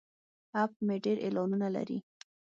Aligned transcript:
اپ 0.61 0.71
مې 0.85 0.95
ډیر 1.05 1.17
اعلانونه 1.25 1.67
لري. 1.75 1.97